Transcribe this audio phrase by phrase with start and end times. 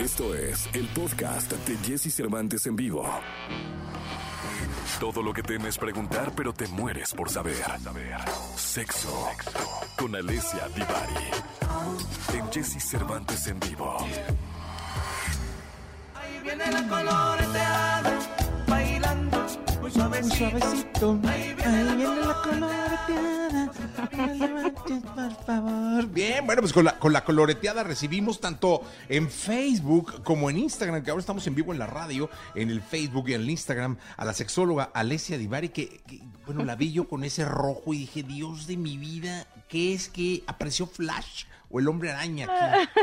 [0.00, 3.06] Esto es el podcast de Jesse Cervantes en vivo.
[4.98, 7.62] Todo lo que temes preguntar, pero te mueres por saber.
[8.56, 9.28] Sexo
[9.98, 11.30] con Alessia Divari.
[12.32, 13.98] En Jesse Cervantes en vivo.
[16.14, 17.49] Ahí viene la muy
[20.24, 20.98] suavecito.
[20.98, 21.20] suavecito.
[21.28, 23.70] Ahí viene la coloreteada.
[24.38, 24.74] No
[25.14, 26.06] por favor.
[26.08, 31.02] Bien, bueno, pues con la, con la coloreteada recibimos tanto en Facebook como en Instagram,
[31.02, 33.98] que ahora estamos en vivo en la radio, en el Facebook y en el Instagram,
[34.16, 37.98] a la sexóloga Alessia Divari, que, que, bueno, la vi yo con ese rojo y
[37.98, 42.90] dije, Dios de mi vida, ¿qué es que apareció Flash o el hombre araña aquí?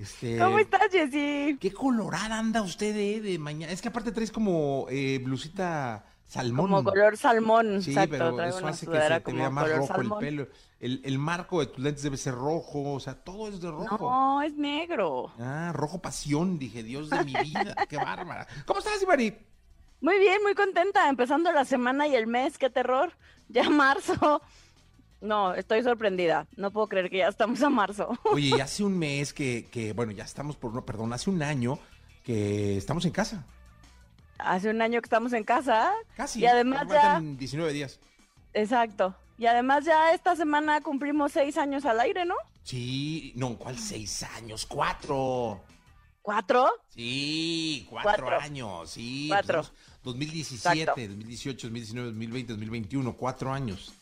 [0.00, 1.56] Este, ¿Cómo estás, Jessy?
[1.60, 3.72] Qué colorada anda usted eh, de mañana.
[3.72, 6.66] Es que aparte traes como eh, blusita salmón.
[6.70, 8.10] Como color salmón, Sí, exacto.
[8.10, 10.24] pero eso hace que se te vea más rojo salmón.
[10.24, 10.48] el pelo.
[10.80, 13.98] El, el marco de tus lentes debe ser rojo, o sea, todo es de rojo.
[14.10, 15.32] No, es negro.
[15.38, 18.46] Ah, rojo pasión, dije, Dios de mi vida, qué bárbara.
[18.66, 19.34] ¿Cómo estás, Ibari?
[20.00, 21.08] Muy bien, muy contenta.
[21.08, 23.12] Empezando la semana y el mes, qué terror.
[23.48, 24.42] Ya marzo.
[25.22, 26.46] No, estoy sorprendida.
[26.56, 28.10] No puedo creer que ya estamos a marzo.
[28.24, 31.42] Oye, y hace un mes que, que, bueno, ya estamos por, no, perdón, hace un
[31.42, 31.78] año
[32.24, 33.46] que estamos en casa.
[34.38, 35.92] Hace un año que estamos en casa.
[36.16, 36.40] Casi.
[36.40, 38.00] Y además ya- faltan 19 días.
[38.52, 39.14] Exacto.
[39.38, 42.34] Y además ya esta semana cumplimos seis años al aire, ¿no?
[42.62, 44.64] Sí, no, ¿cuál seis años?
[44.66, 45.60] Cuatro.
[46.22, 46.70] ¿Cuatro?
[46.88, 48.40] Sí, cuatro, Cuatro.
[48.40, 49.26] años, sí.
[49.28, 49.60] Cuatro.
[49.62, 49.72] pues,
[50.04, 51.00] 2017, Exacto.
[51.00, 53.92] 2018, 2019, 2020, 2021, cuatro años.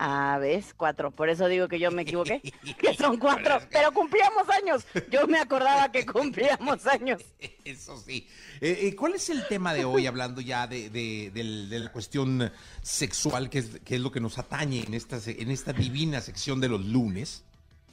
[0.00, 0.74] Ah, ¿ves?
[0.76, 1.10] Cuatro.
[1.10, 2.40] Por eso digo que yo me equivoqué.
[2.78, 3.58] que son cuatro.
[3.70, 4.86] Pero es cumplíamos años.
[5.10, 7.20] Yo me acordaba que cumplíamos años.
[7.64, 8.26] Eso sí.
[8.60, 11.90] Eh, eh, ¿Cuál es el tema de hoy, hablando ya de, de- del- de la
[11.92, 16.20] cuestión sexual, que es, que es lo que nos atañe en esta, en esta divina
[16.20, 17.42] sección de los lunes?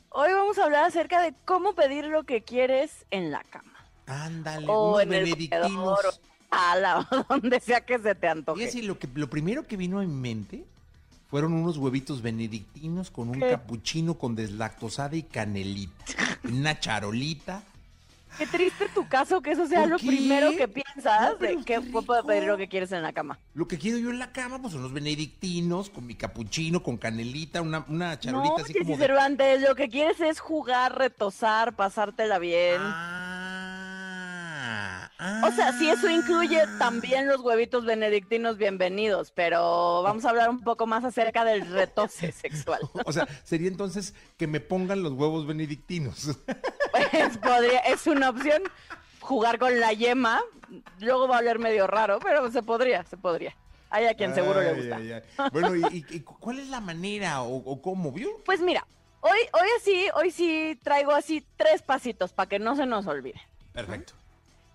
[0.10, 3.74] Hoy vamos a hablar acerca de cómo pedir lo que quieres en la cama.
[4.06, 5.72] Ándale, O en el benedictinos.
[5.72, 6.12] comedor, o
[6.52, 8.84] a la donde sea que se te antoje.
[8.84, 10.64] Lo, que, lo primero que vino a mi mente
[11.30, 13.50] fueron unos huevitos benedictinos con un ¿Qué?
[13.50, 16.06] capuchino con deslactosada y canelita.
[16.44, 17.64] Una charolita.
[18.38, 20.08] Qué triste tu caso que eso sea ¿Por lo qué?
[20.08, 23.40] primero que piensas No, de qué puedo pedir lo que quieres en la cama.
[23.54, 26.98] Lo que quiero yo en la cama, pues son los benedictinos con mi capuchino, con
[26.98, 29.06] canelita, una, una charolita No, así como de...
[29.08, 32.76] Cervantes, lo que quieres es jugar, retosar, pasártela bien.
[32.82, 33.45] Ah,
[35.44, 36.76] O sea, si eso incluye ah.
[36.78, 42.32] también los huevitos benedictinos, bienvenidos, pero vamos a hablar un poco más acerca del retose
[42.34, 42.82] sexual.
[43.06, 46.38] O sea, sería entonces que me pongan los huevos benedictinos.
[47.12, 48.64] Pues podría, es una opción
[49.20, 50.42] jugar con la yema,
[51.00, 53.54] luego va a oler medio raro, pero se podría, se podría.
[53.90, 54.96] Hay a quien seguro le gusta.
[54.96, 55.22] ay, ay.
[55.52, 58.14] Bueno, ¿y, y- y cuál es la manera o, o cómo?
[58.14, 58.30] ¿Vio?
[58.46, 58.88] Pues mira,
[59.20, 63.42] hoy, hoy así, hoy sí traigo así tres pasitos para que no se nos olvide.
[63.74, 64.14] Perfecto.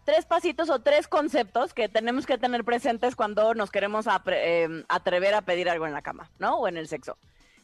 [0.05, 5.35] Tres pasitos o tres conceptos que tenemos que tener presentes cuando nos queremos eh, atrever
[5.35, 6.57] a pedir algo en la cama, ¿no?
[6.59, 7.17] O en el sexo.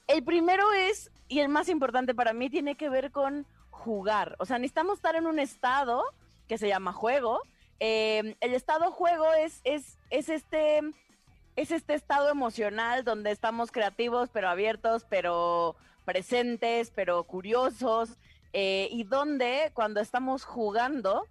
[0.07, 4.37] El primero es, y el más importante para mí, tiene que ver con jugar.
[4.39, 6.05] O sea, necesitamos estar en un estado
[6.47, 7.41] que se llama juego.
[7.81, 10.81] Eh, el estado juego es, es, es este
[11.57, 15.75] es este estado emocional donde estamos creativos, pero abiertos, pero
[16.05, 18.11] presentes, pero curiosos,
[18.53, 21.27] eh, y donde cuando estamos jugando,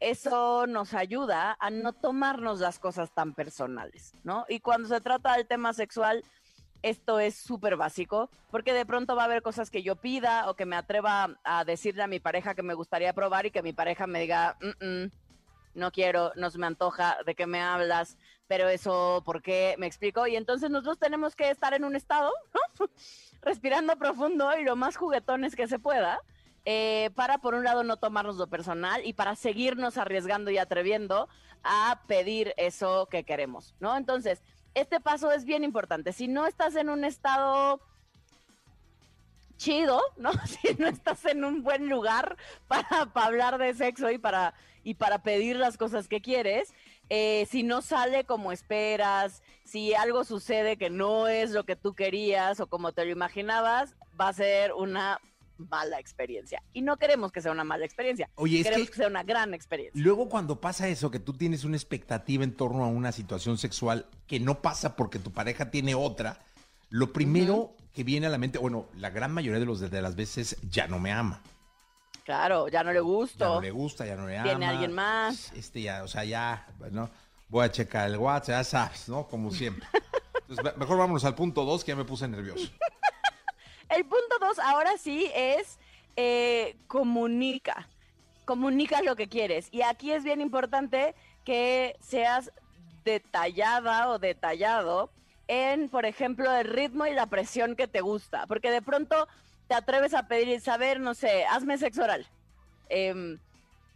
[0.00, 4.44] eso nos ayuda a no tomarnos las cosas tan personales, ¿no?
[4.48, 6.24] Y cuando se trata del tema sexual,
[6.82, 10.54] esto es súper básico, porque de pronto va a haber cosas que yo pida o
[10.54, 13.72] que me atreva a decirle a mi pareja que me gustaría probar y que mi
[13.72, 15.10] pareja me diga, "Mm, mm,
[15.74, 18.16] no quiero, no se me antoja, ¿de qué me hablas?
[18.46, 19.74] Pero eso, ¿por qué?
[19.78, 20.26] ¿Me explico?
[20.26, 22.32] Y entonces nosotros tenemos que estar en un estado,
[23.42, 26.20] respirando profundo y lo más juguetones que se pueda,
[26.64, 31.28] eh, para por un lado no tomarnos lo personal y para seguirnos arriesgando y atreviendo
[31.62, 33.96] a pedir eso que queremos, ¿no?
[33.96, 34.42] Entonces,
[34.74, 36.12] este paso es bien importante.
[36.12, 37.80] Si no estás en un estado
[39.56, 40.30] chido, ¿no?
[40.46, 42.36] Si no estás en un buen lugar
[42.68, 44.54] para, para hablar de sexo y para,
[44.84, 46.72] y para pedir las cosas que quieres,
[47.10, 51.94] eh, si no sale como esperas, si algo sucede que no es lo que tú
[51.94, 55.20] querías o como te lo imaginabas, va a ser una
[55.58, 56.62] mala experiencia.
[56.72, 58.28] Y no queremos que sea una mala experiencia.
[58.36, 58.98] Oye, es queremos que- que...
[58.98, 60.00] sea una gran experiencia.
[60.02, 64.06] Luego cuando pasa eso, que tú tienes una expectativa en torno a una situación sexual
[64.26, 66.38] que no pasa porque tu pareja tiene otra,
[66.90, 70.14] lo primero que viene a la mente, bueno, la gran mayoría de, los, de las
[70.16, 71.42] veces ya no me ama.
[72.24, 73.54] Claro, ya no le Ya gusto.
[73.54, 74.44] no le gusta, ya no le ama.
[74.48, 75.50] Viene alguien más.
[75.54, 77.08] Este ya, o sea, ya, bueno,
[77.48, 79.26] voy a checar el WhatsApp, ya sabes, ¿no?
[79.26, 79.86] Como siempre.
[80.48, 82.70] Entonces, me- mejor vámonos al punto dos, que ya me puse nervioso.
[83.90, 85.78] El punto dos, ahora sí, es
[86.16, 87.88] eh, comunica.
[88.44, 89.68] comunicas lo que quieres.
[89.70, 91.14] Y aquí es bien importante
[91.44, 92.52] que seas
[93.04, 95.10] detallada o detallado
[95.46, 98.46] en, por ejemplo, el ritmo y la presión que te gusta.
[98.46, 99.28] Porque de pronto
[99.68, 102.26] te atreves a pedir, saber, no sé, hazme sexo oral.
[102.90, 103.38] Em,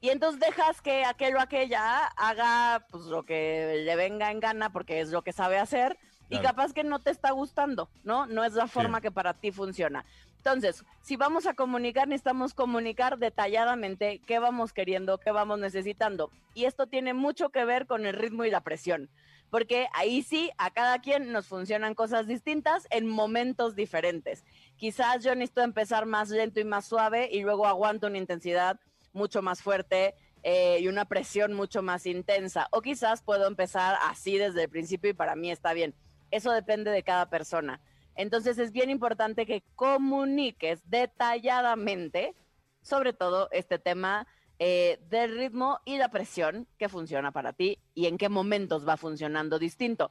[0.00, 4.70] y entonces dejas que aquel o aquella haga pues lo que le venga en gana
[4.72, 5.98] porque es lo que sabe hacer
[6.32, 8.26] y capaz que no te está gustando, ¿no?
[8.26, 10.04] No es la forma que para ti funciona.
[10.38, 16.30] Entonces, si vamos a comunicar, necesitamos comunicar detalladamente qué vamos queriendo, qué vamos necesitando.
[16.54, 19.08] Y esto tiene mucho que ver con el ritmo y la presión,
[19.50, 24.44] porque ahí sí, a cada quien nos funcionan cosas distintas en momentos diferentes.
[24.76, 28.80] Quizás yo necesito empezar más lento y más suave y luego aguanto una intensidad
[29.12, 32.66] mucho más fuerte eh, y una presión mucho más intensa.
[32.72, 35.94] O quizás puedo empezar así desde el principio y para mí está bien.
[36.32, 37.80] Eso depende de cada persona.
[38.16, 42.34] Entonces es bien importante que comuniques detalladamente,
[42.82, 44.26] sobre todo este tema
[44.58, 48.96] eh, del ritmo y la presión que funciona para ti y en qué momentos va
[48.96, 50.10] funcionando distinto.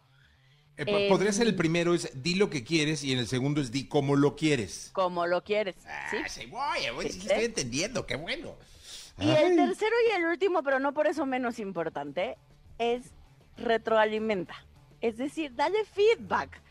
[0.78, 3.60] Eh, Eh, podría ser el primero es di lo que quieres y en el segundo
[3.62, 4.90] es di cómo lo quieres.
[4.94, 5.76] Como lo quieres.
[5.86, 7.28] Ah, sí, voy, voy, sí, ¿Sí?
[7.28, 8.56] estoy entendiendo, qué bueno.
[9.20, 12.38] Y el tercero y el último, pero no por eso menos importante,
[12.80, 13.12] es
[13.58, 14.56] retroalimenta.
[15.02, 16.62] Es decir, dale feedback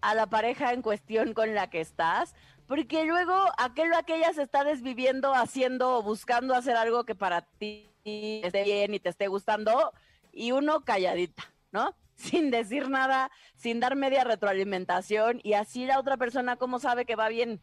[0.00, 2.34] a la pareja en cuestión con la que estás,
[2.66, 7.42] porque luego aquel o aquella se está desviviendo haciendo o buscando hacer algo que para
[7.42, 9.92] ti esté bien y te esté gustando,
[10.32, 11.94] y uno calladita, ¿no?
[12.14, 17.14] Sin decir nada, sin dar media retroalimentación, y así la otra persona cómo sabe que
[17.14, 17.60] va bien.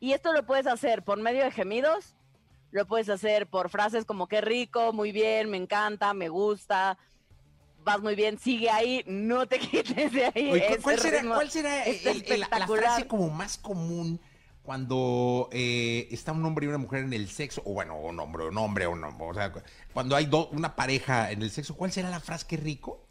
[0.00, 2.16] Y esto lo puedes hacer por medio de gemidos,
[2.72, 6.98] lo puedes hacer por frases como qué rico, muy bien, me encanta, me gusta,
[7.84, 10.50] vas muy bien, sigue ahí, no te quites de ahí.
[10.52, 14.20] Oye, ¿cu- ese ¿cuál, será, cuál será el- el- la, frase como más común
[14.62, 17.62] cuando eh, está un hombre y una mujer en el sexo?
[17.66, 19.26] O bueno, un hombre, un hombre, un hombre.
[19.28, 19.60] O sea, cu-
[19.92, 22.46] cuando hay do- una pareja en el sexo, ¿cuál será la frase?
[22.48, 23.06] ¿Qué rico?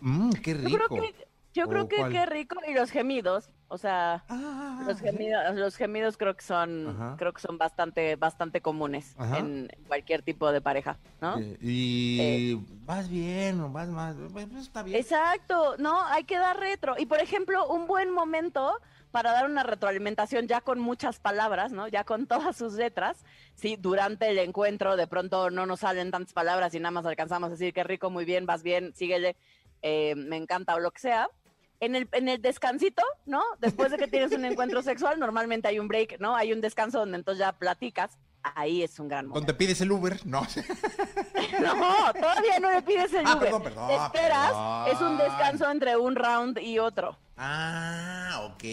[0.00, 0.86] Mmm, qué Yo rico.
[0.96, 2.12] creo que, yo ¿O creo que cuál?
[2.12, 6.88] qué rico y los gemidos, o sea, Ah, los gemidos, los gemidos creo que son,
[6.88, 7.16] Ajá.
[7.18, 9.38] creo que son bastante, bastante comunes Ajá.
[9.38, 11.38] en cualquier tipo de pareja, ¿no?
[11.38, 12.54] eh, Y
[12.84, 14.16] vas bien o vas más.
[14.32, 14.98] Pues, está bien.
[14.98, 16.94] Exacto, no, hay que dar retro.
[16.98, 18.72] Y por ejemplo, un buen momento
[19.10, 21.88] para dar una retroalimentación ya con muchas palabras, ¿no?
[21.88, 23.24] Ya con todas sus letras.
[23.54, 27.48] Sí, durante el encuentro de pronto no nos salen tantas palabras y nada más alcanzamos
[27.48, 29.36] a decir qué rico, muy bien, vas bien, síguele,
[29.82, 31.28] eh, me encanta o lo que sea.
[31.80, 33.42] En el, en el descansito, ¿no?
[33.60, 36.34] Después de que tienes un encuentro sexual, normalmente hay un break, ¿no?
[36.34, 38.18] Hay un descanso donde entonces ya platicas.
[38.42, 39.40] Ahí es un gran momento.
[39.40, 40.42] Donde pides el Uber, no.
[41.60, 43.44] No, todavía no le pides el Ah, Uber.
[43.44, 44.88] perdón, perdón, Te esperas, perdón.
[44.88, 47.16] es un descanso entre un round y otro.
[47.36, 48.64] Ah, ok,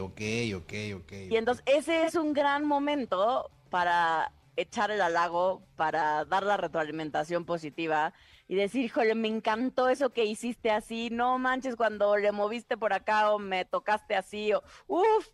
[0.00, 0.20] ok,
[0.56, 0.72] ok,
[1.02, 1.12] ok.
[1.30, 7.44] Y entonces ese es un gran momento para echar el halago, para dar la retroalimentación
[7.44, 8.12] positiva
[8.46, 12.92] y decir, híjole, me encantó eso que hiciste así, no manches cuando le moviste por
[12.92, 15.28] acá o me tocaste así, o uff,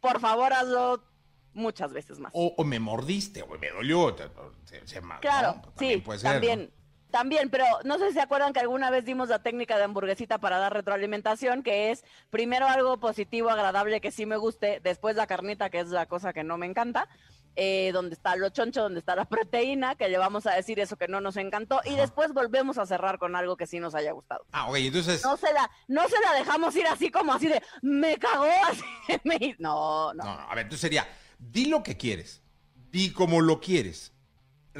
[0.00, 1.02] por favor hazlo
[1.52, 2.30] muchas veces más.
[2.34, 4.16] O, o me mordiste, o me dolió.
[4.64, 5.62] se- se Claro, ¿no?
[5.62, 6.32] Pues sí, También puede ser, ¿no?
[6.34, 6.72] también.
[7.10, 10.38] También, pero no sé si se acuerdan que alguna vez dimos la técnica de hamburguesita
[10.38, 15.26] para dar retroalimentación, que es primero algo positivo, agradable, que sí me guste, después la
[15.26, 17.08] carnita, que es la cosa que no me encanta,
[17.56, 20.96] eh, donde está lo choncho, donde está la proteína, que le vamos a decir eso
[20.96, 24.12] que no nos encantó, y después volvemos a cerrar con algo que sí nos haya
[24.12, 24.44] gustado.
[24.52, 25.24] Ah, ok, entonces.
[25.24, 28.82] No se la, no se la dejamos ir así como así de, me cagó, así,
[29.24, 29.56] me hizo".
[29.58, 30.24] no, no.
[30.24, 32.42] No, no, a ver, entonces sería, di lo que quieres,
[32.90, 34.12] di como lo quieres,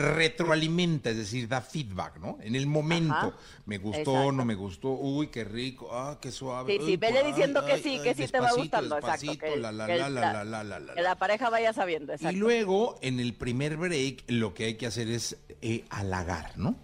[0.00, 2.38] retroalimenta, es decir, da feedback, ¿no?
[2.40, 3.32] En el momento, Ajá,
[3.66, 4.32] me gustó, exacto.
[4.32, 6.72] no me gustó, uy, qué rico, ah, qué suave.
[6.72, 8.96] Sí, sí, uy, vele ay, diciendo que ay, sí, ay, que sí te va gustando,
[8.98, 10.94] exacto, que- la, la, que la, la, la, la, la, la.
[10.94, 12.34] Que la pareja vaya sabiendo, exacto.
[12.34, 16.74] Y luego, en el primer break, lo que hay que hacer es eh, halagar, ¿no?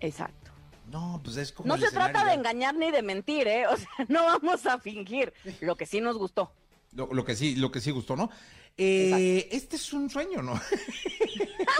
[0.00, 0.50] Exacto.
[0.90, 3.66] No, pues es como No se trata de engañar ni de mentir, ¿eh?
[3.66, 6.52] O sea, no vamos a fingir lo que sí nos gustó.
[6.94, 8.28] Lo, lo que sí, lo que sí gustó, ¿no?
[8.76, 10.52] Eh, este es un sueño, ¿no?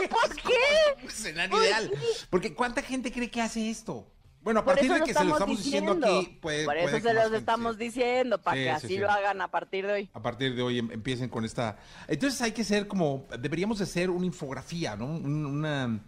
[0.09, 1.01] ¿Por qué?
[1.03, 1.89] Un escenario ¿Por ideal.
[1.91, 1.97] qué?
[2.29, 4.07] Porque ¿cuánta gente cree que hace esto?
[4.41, 6.19] Bueno, a partir de que se lo estamos diciendo, diciendo.
[6.19, 8.97] aquí, puede, Por eso se los gente estamos diciendo, para Sí, que sí, así sí.
[8.97, 10.09] lo hagan a partir de hoy.
[10.13, 11.77] A partir de hoy em- empiecen con esta.
[12.09, 13.25] Entonces hay que ser como.
[13.39, 15.05] Deberíamos de hacer una infografía, ¿no?
[15.05, 15.99] Un- Una.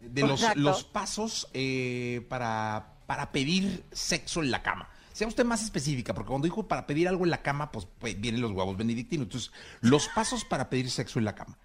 [0.00, 0.60] De los, Exacto.
[0.60, 4.88] los pasos eh, para, para pedir sexo en la cama.
[5.20, 8.18] Sea usted más específica, porque cuando dijo para pedir algo en la cama, pues, pues,
[8.18, 9.24] vienen los huevos benedictinos.
[9.26, 11.58] Entonces, los pasos para pedir sexo en la cama.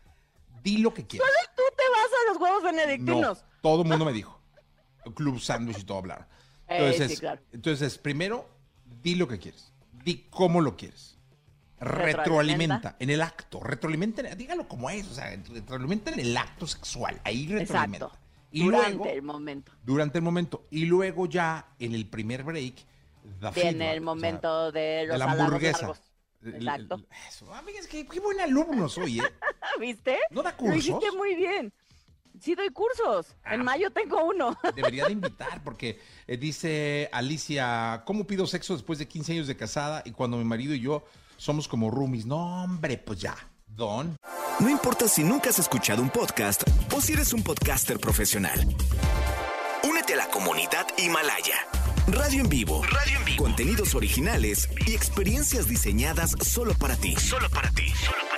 [0.61, 1.29] Di lo que quieras.
[1.55, 3.45] Tú te vas a los huevos No, benedictinos.
[3.61, 4.37] todo el mundo me dijo.
[5.13, 6.25] Club sándwich y todo hablaron.
[6.67, 7.41] Eh, Entonces, sí, claro.
[7.53, 8.49] entonces, primero,
[9.01, 9.71] di lo que quieres.
[10.03, 11.17] Di cómo lo quieres.
[11.79, 17.21] retroalimenta en el acto, retroalimenta, dígalo como es, o sea, retroalimenta en el acto sexual,
[17.23, 18.07] ahí retroalimenta.
[18.07, 18.25] Exacto.
[18.51, 19.71] Y Durante luego, el momento.
[19.83, 22.75] durante el momento, y luego ya en el primer break,
[23.25, 25.79] Viene feedback, el o momento de los de la hamburguesa.
[25.79, 26.01] largos.
[26.45, 27.01] Exacto.
[27.27, 29.23] Eso, amigas, qué, qué buen alumno soy, ¿eh?
[29.79, 30.19] ¿Viste?
[30.29, 30.77] ¿No da Lo cursos?
[30.77, 31.73] hiciste muy bien.
[32.39, 33.35] Sí doy cursos.
[33.43, 33.55] Ah.
[33.55, 34.57] En mayo tengo uno.
[34.75, 39.55] Debería de invitar, porque eh, dice Alicia, ¿cómo pido sexo después de 15 años de
[39.57, 41.03] casada y cuando mi marido y yo
[41.37, 42.25] somos como roomies?
[42.25, 43.35] No, hombre, pues ya,
[43.67, 44.15] don.
[44.59, 46.63] No importa si nunca has escuchado un podcast
[46.93, 48.59] o si eres un podcaster profesional.
[49.83, 51.55] Únete a la comunidad Himalaya.
[52.07, 52.83] Radio en vivo.
[52.83, 53.43] Radio en vivo.
[53.43, 57.15] Contenidos originales y experiencias diseñadas solo para ti.
[57.15, 57.91] Solo para ti.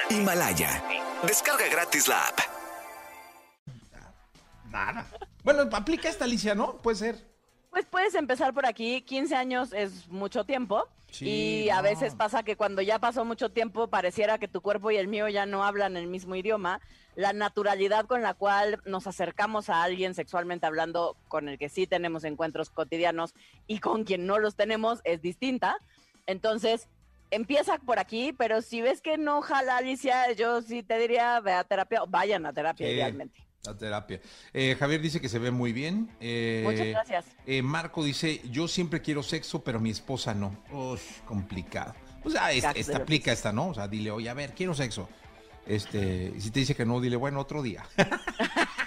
[0.09, 0.83] Himalaya.
[1.23, 2.39] Descarga gratis la app.
[4.71, 5.05] Nada.
[5.43, 6.77] Bueno, aplica esta Alicia, ¿no?
[6.77, 7.36] Puede ser.
[7.69, 9.01] Pues puedes empezar por aquí.
[9.01, 10.87] 15 años es mucho tiempo.
[11.09, 11.83] Sí, y a no.
[11.83, 15.29] veces pasa que cuando ya pasó mucho tiempo pareciera que tu cuerpo y el mío
[15.29, 16.81] ya no hablan el mismo idioma.
[17.15, 21.87] La naturalidad con la cual nos acercamos a alguien sexualmente hablando, con el que sí
[21.87, 23.33] tenemos encuentros cotidianos
[23.67, 25.77] y con quien no los tenemos, es distinta.
[26.25, 26.89] Entonces,
[27.31, 31.53] empieza por aquí, pero si ves que no jala Alicia, yo sí te diría, ve
[31.53, 32.93] a terapia o vayan a terapia Sí.
[32.93, 33.46] idealmente.
[33.67, 34.21] La terapia.
[34.53, 36.09] Eh, Javier dice que se ve muy bien.
[36.21, 37.25] Eh, Muchas gracias.
[37.45, 40.55] eh, Marco dice, yo siempre quiero sexo, pero mi esposa no.
[40.71, 41.93] Uy, complicado.
[42.23, 43.69] O sea, esta, esta aplica esta, ¿no?
[43.69, 45.09] O sea, dile, oye, a ver, quiero sexo.
[45.65, 47.83] Este, si te dice que no, dile, bueno, otro día.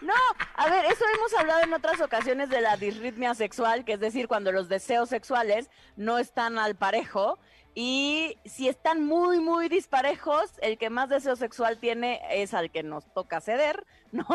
[0.00, 0.14] No,
[0.56, 4.28] a ver, eso hemos hablado en otras ocasiones de la disritmia sexual, que es decir,
[4.28, 7.38] cuando los deseos sexuales no están al parejo
[7.80, 12.82] y si están muy, muy disparejos, el que más deseo sexual tiene es al que
[12.82, 14.26] nos toca ceder, ¿no?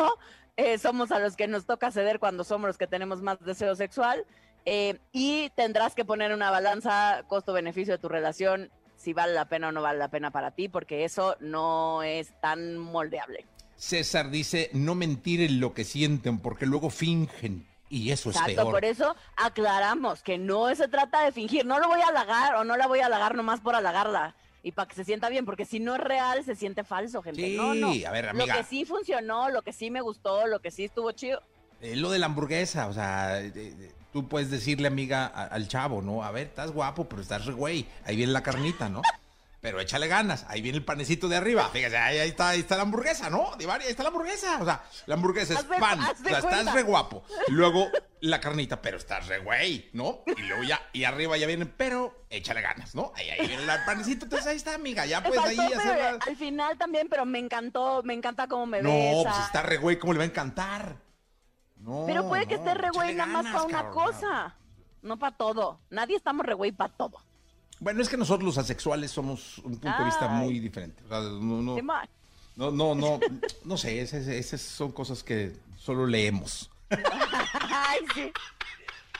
[0.56, 3.76] Eh, somos a los que nos toca ceder cuando somos los que tenemos más deseo
[3.76, 4.24] sexual
[4.64, 9.68] eh, y tendrás que poner una balanza costo-beneficio de tu relación si vale la pena
[9.68, 13.44] o no vale la pena para ti, porque eso no es tan moldeable.
[13.76, 17.66] César dice, no mentir en lo que sienten, porque luego fingen.
[17.90, 18.70] Y eso es peor.
[18.72, 22.64] por eso aclaramos que no se trata de fingir, no lo voy a halagar o
[22.64, 25.64] no la voy a halagar nomás por halagarla y para que se sienta bien, porque
[25.66, 27.42] si no es real se siente falso, gente.
[27.42, 27.88] Sí, no, no.
[28.06, 28.54] a ver, amiga.
[28.56, 31.42] Lo que sí funcionó, lo que sí me gustó, lo que sí estuvo chido.
[31.82, 35.68] Eh, lo de la hamburguesa, o sea, eh, eh, tú puedes decirle, amiga, a- al
[35.68, 36.22] chavo, ¿no?
[36.24, 37.86] A ver, estás guapo, pero estás re güey.
[38.06, 39.02] Ahí viene la carnita, ¿no?
[39.64, 41.70] Pero échale ganas, ahí viene el panecito de arriba.
[41.70, 43.56] Fíjate, ahí, ahí está, ahí está la hamburguesa, ¿no?
[43.56, 44.58] Divari, ahí está la hamburguesa.
[44.60, 46.00] O sea, la hamburguesa es pan.
[46.00, 47.24] O sea, estás re guapo.
[47.48, 47.88] Luego
[48.20, 50.18] la carnita, pero estás re güey, ¿no?
[50.36, 53.14] Y luego ya, y arriba ya viene, pero échale ganas, ¿no?
[53.16, 55.06] Ahí, ahí viene el panecito, entonces ahí está, amiga.
[55.06, 56.18] Ya Me puedes ahí hacerla.
[56.20, 59.30] al final también, pero me encantó, me encanta cómo me No, besa.
[59.30, 60.96] pues está re güey, ¿cómo le va a encantar?
[61.76, 63.94] No, pero puede que no, esté re güey nada más para una cabrón.
[63.94, 64.56] cosa,
[65.00, 65.80] no para todo.
[65.88, 67.18] Nadie estamos re güey para todo.
[67.84, 71.02] Bueno, es que nosotros los asexuales somos un punto de vista muy diferente.
[71.04, 71.76] O sea, no, no,
[72.56, 73.20] no, no, no,
[73.62, 76.70] no sé, esas, son cosas que solo leemos.
[76.88, 78.32] Ay, sí.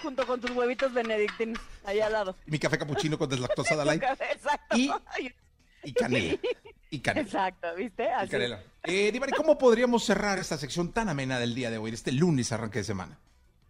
[0.03, 2.37] Junto con tus huevitos benedictinos, ahí al lado.
[2.47, 4.03] Mi café capuchino con deslactosada light
[4.33, 4.77] Exacto.
[4.79, 4.91] Y-
[5.85, 6.39] y canela.
[6.89, 7.27] Y canela.
[7.27, 8.05] Exacto, ¿viste?
[8.05, 8.31] Y Así.
[8.31, 8.63] canela.
[8.85, 12.51] Eh, Divari, ¿cómo podríamos cerrar esta sección tan amena del día de hoy, este lunes
[12.51, 13.19] arranque de semana?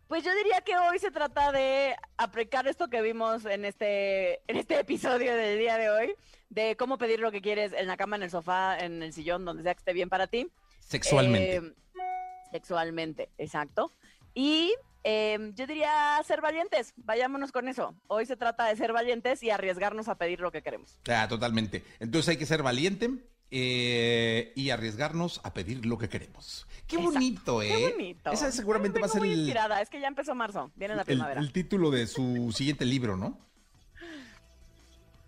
[0.09, 4.57] Pues yo diría que hoy se trata de aplicar esto que vimos en este, en
[4.57, 6.15] este episodio del día de hoy,
[6.51, 9.45] de cómo pedir lo que quieres en la cama, en el sofá, en el sillón,
[9.45, 10.49] donde sea que esté bien para ti.
[10.81, 11.57] Sexualmente.
[11.57, 11.73] Eh,
[12.53, 13.93] sexualmente, exacto.
[14.35, 17.95] Y eh, yo diría ser valientes, vayámonos con eso.
[18.07, 20.99] Hoy se trata de ser valientes y arriesgarnos a pedir lo que queremos.
[21.09, 21.83] Ah, totalmente.
[21.99, 23.11] Entonces hay que ser valiente
[23.57, 26.67] eh, y arriesgarnos a pedir lo que queremos.
[26.89, 27.13] Qué Exacto.
[27.13, 27.69] bonito, ¿eh?
[27.69, 28.33] Qué bonito.
[28.33, 31.03] Esa seguramente va a ser muy el, inspirada, es que ya empezó marzo, viene la
[31.03, 31.41] el- primavera.
[31.41, 33.39] el título de su siguiente libro, ¿no?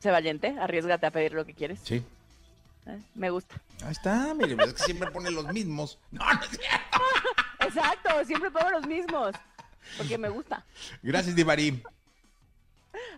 [0.00, 1.78] Sé valiente, arriesgate a pedir lo que quieres.
[1.84, 2.02] Sí.
[2.86, 3.60] Eh, Me gusta.
[3.84, 5.98] Ahí está, mire, es que siempre pone los mismos.
[6.10, 6.98] No, no es cierto.
[7.60, 9.34] Exacto, siempre pongo los mismos.
[9.96, 10.64] Porque me gusta.
[11.02, 11.80] Gracias, Divari.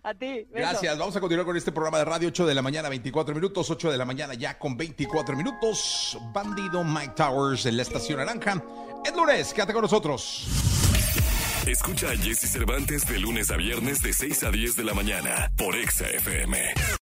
[0.09, 0.27] A ti.
[0.27, 0.49] beso.
[0.55, 0.99] Gracias.
[0.99, 3.91] Vamos a continuar con este programa de radio 8 de la mañana, 24 minutos, 8
[3.91, 6.17] de la mañana ya con 24 minutos.
[6.33, 8.63] Bandido Mike Towers en la estación naranja.
[9.05, 10.47] Es lunes, quédate con nosotros.
[11.67, 15.53] Escucha a Jesse Cervantes de lunes a viernes de 6 a 10 de la mañana
[15.59, 16.57] por Exa FM.